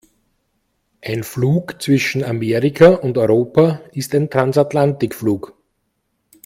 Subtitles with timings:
[1.03, 5.53] Ein Flug zwischen Amerika und Europa ist ein Transatlantikflug.